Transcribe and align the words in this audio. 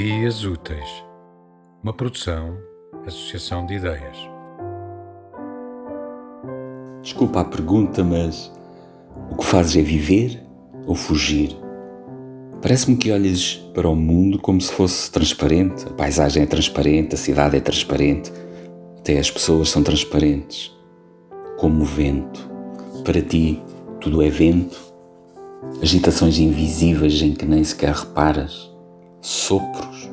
Ideias 0.00 0.46
Úteis, 0.46 1.04
uma 1.84 1.92
produção, 1.92 2.56
associação 3.06 3.66
de 3.66 3.74
ideias. 3.74 4.16
Desculpa 7.02 7.42
a 7.42 7.44
pergunta, 7.44 8.02
mas 8.02 8.50
o 9.30 9.36
que 9.36 9.44
fazes 9.44 9.76
é 9.76 9.82
viver 9.82 10.42
ou 10.86 10.94
fugir? 10.94 11.54
Parece-me 12.62 12.96
que 12.96 13.12
olhas 13.12 13.56
para 13.74 13.90
o 13.90 13.94
mundo 13.94 14.38
como 14.38 14.58
se 14.58 14.72
fosse 14.72 15.12
transparente. 15.12 15.86
A 15.86 15.92
paisagem 15.92 16.44
é 16.44 16.46
transparente, 16.46 17.14
a 17.14 17.18
cidade 17.18 17.58
é 17.58 17.60
transparente, 17.60 18.32
até 18.98 19.18
as 19.18 19.30
pessoas 19.30 19.68
são 19.68 19.82
transparentes, 19.82 20.74
como 21.58 21.82
o 21.82 21.84
vento. 21.84 22.50
Para 23.04 23.20
ti, 23.20 23.62
tudo 24.00 24.22
é 24.22 24.30
vento, 24.30 24.80
agitações 25.82 26.38
invisíveis 26.38 27.20
em 27.20 27.34
que 27.34 27.44
nem 27.44 27.62
sequer 27.62 27.92
reparas 27.92 28.69
sopros. 29.20 30.10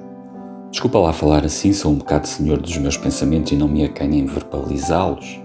Desculpa 0.72 1.00
lá 1.00 1.14
falar 1.14 1.46
assim, 1.46 1.74
sou 1.74 1.92
um 1.92 1.96
bocado 1.96 2.28
senhor 2.28 2.60
dos 2.60 2.78
meus 2.78 2.98
pensamentos 2.98 3.52
e 3.52 3.56
não 3.56 3.68
me 3.68 3.84
acanho 3.84 4.14
em 4.14 4.26
verbalizá-los. 4.26 5.40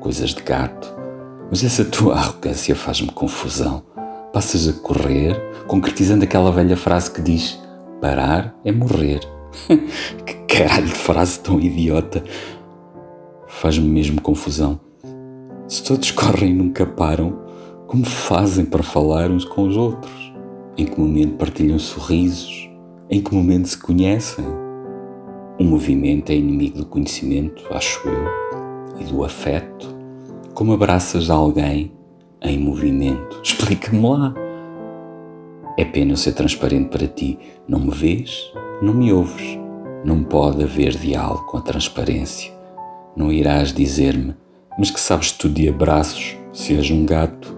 Coisas 0.00 0.30
de 0.30 0.42
gato. 0.42 0.94
Mas 1.50 1.64
essa 1.64 1.84
tua 1.84 2.14
arrogância 2.18 2.76
faz-me 2.76 3.10
confusão. 3.10 3.82
Passas 4.32 4.68
a 4.68 4.72
correr, 4.74 5.34
concretizando 5.66 6.24
aquela 6.24 6.52
velha 6.52 6.76
frase 6.76 7.10
que 7.10 7.22
diz: 7.22 7.58
parar 8.00 8.54
é 8.64 8.70
morrer. 8.70 9.20
que 10.26 10.34
caralho 10.46 10.86
de 10.86 10.94
frase 10.94 11.40
tão 11.40 11.58
idiota. 11.58 12.22
Faz-me 13.46 13.88
mesmo 13.88 14.20
confusão. 14.20 14.78
Se 15.66 15.82
todos 15.82 16.10
correm 16.10 16.50
e 16.50 16.54
nunca 16.54 16.86
param, 16.86 17.40
como 17.86 18.04
fazem 18.04 18.64
para 18.64 18.82
falar 18.82 19.30
uns 19.30 19.44
com 19.44 19.66
os 19.66 19.76
outros? 19.76 20.32
Em 20.76 20.84
que 20.84 21.00
momento 21.00 21.36
partilham 21.36 21.78
sorrisos? 21.78 22.70
Em 23.08 23.20
que 23.20 23.32
momento 23.32 23.68
se 23.68 23.78
conhecem? 23.78 24.44
O 25.60 25.62
movimento 25.62 26.30
é 26.30 26.34
inimigo 26.34 26.78
do 26.78 26.86
conhecimento, 26.86 27.62
acho 27.70 28.00
eu, 28.08 29.00
e 29.00 29.04
do 29.04 29.24
afeto. 29.24 29.94
Como 30.54 30.72
abraças 30.72 31.30
alguém 31.30 31.92
em 32.42 32.58
movimento? 32.58 33.40
Explica-me 33.40 34.02
lá. 34.02 34.34
É 35.78 35.84
pena 35.84 36.12
eu 36.12 36.16
ser 36.16 36.32
transparente 36.32 36.88
para 36.88 37.06
ti. 37.06 37.38
Não 37.68 37.78
me 37.78 37.94
vês, 37.94 38.52
não 38.82 38.92
me 38.92 39.12
ouves. 39.12 39.56
Não 40.04 40.24
pode 40.24 40.64
haver 40.64 40.96
diálogo 40.96 41.46
com 41.46 41.58
a 41.58 41.62
transparência. 41.62 42.52
Não 43.14 43.30
irás 43.30 43.72
dizer-me, 43.72 44.34
mas 44.76 44.90
que 44.90 44.98
sabes 44.98 45.30
tu 45.30 45.48
de 45.48 45.68
abraços 45.68 46.36
se 46.52 46.74
és 46.74 46.90
um 46.90 47.06
gato? 47.06 47.56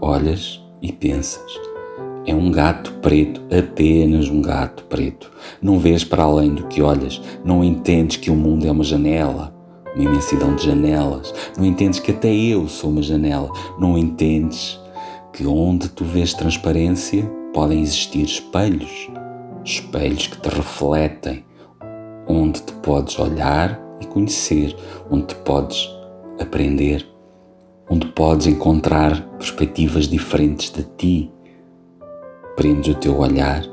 Olhas 0.00 0.62
e 0.80 0.90
pensas 0.90 1.71
é 2.26 2.34
um 2.34 2.50
gato 2.50 2.92
preto, 3.02 3.40
apenas 3.56 4.28
um 4.28 4.40
gato 4.40 4.84
preto. 4.84 5.30
Não 5.60 5.78
vês 5.78 6.04
para 6.04 6.22
além 6.22 6.54
do 6.54 6.66
que 6.66 6.80
olhas, 6.80 7.20
não 7.44 7.64
entendes 7.64 8.16
que 8.16 8.30
o 8.30 8.36
mundo 8.36 8.66
é 8.66 8.70
uma 8.70 8.84
janela, 8.84 9.52
uma 9.94 10.04
imensidão 10.04 10.54
de 10.54 10.64
janelas. 10.64 11.34
Não 11.56 11.64
entendes 11.64 11.98
que 11.98 12.12
até 12.12 12.32
eu 12.32 12.68
sou 12.68 12.90
uma 12.90 13.02
janela. 13.02 13.50
Não 13.78 13.98
entendes 13.98 14.80
que 15.32 15.46
onde 15.46 15.88
tu 15.88 16.04
vês 16.04 16.32
transparência 16.32 17.24
podem 17.52 17.80
existir 17.80 18.22
espelhos, 18.22 19.10
espelhos 19.64 20.26
que 20.26 20.40
te 20.40 20.48
refletem, 20.48 21.44
onde 22.26 22.62
te 22.62 22.72
podes 22.74 23.18
olhar 23.18 23.80
e 24.00 24.06
conhecer, 24.06 24.74
onde 25.10 25.26
te 25.26 25.34
podes 25.36 25.90
aprender, 26.40 27.06
onde 27.90 28.06
podes 28.08 28.46
encontrar 28.46 29.20
perspectivas 29.38 30.08
diferentes 30.08 30.70
de 30.70 30.84
ti 30.96 31.30
Prendes 32.56 32.94
o 32.94 32.98
teu 32.98 33.18
olhar 33.18 33.64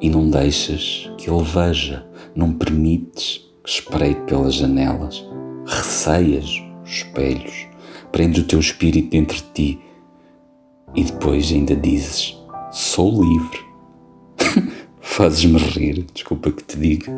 e 0.00 0.10
não 0.10 0.28
deixas 0.28 1.10
que 1.16 1.30
ele 1.30 1.42
veja, 1.42 2.06
não 2.34 2.52
permites 2.52 3.46
que 3.62 3.70
espreite 3.70 4.20
pelas 4.22 4.54
janelas, 4.54 5.24
receias 5.66 6.44
os 6.84 6.90
espelhos, 6.90 7.66
prendes 8.12 8.42
o 8.42 8.46
teu 8.46 8.60
espírito 8.60 9.10
dentro 9.10 9.36
de 9.36 9.42
ti 9.54 9.80
e 10.94 11.04
depois 11.04 11.52
ainda 11.52 11.76
dizes: 11.76 12.36
Sou 12.72 13.22
livre. 13.22 13.60
Fazes-me 15.00 15.58
rir, 15.58 16.06
desculpa 16.12 16.50
que 16.50 16.64
te 16.64 16.78
diga. 16.78 17.12